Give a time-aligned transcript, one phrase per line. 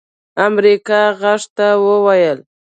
[0.47, 2.39] امريکا غږ ته وويل